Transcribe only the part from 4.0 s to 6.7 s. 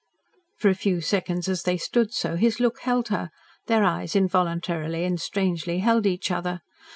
involuntarily and strangely held each other.